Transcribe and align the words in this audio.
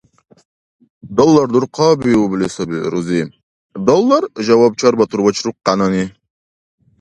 —Доллар 1.17 1.47
дурхъабиубли 1.53 2.47
саби, 2.55 2.77
рузи, 2.91 3.21
доллар,— 3.87 4.23
жаваб 4.45 4.73
чарбатур 4.79 5.19
вачрукьянани. 5.25 6.05